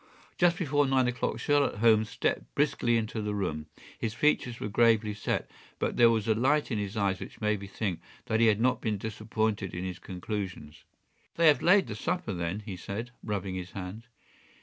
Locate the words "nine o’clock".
0.87-1.37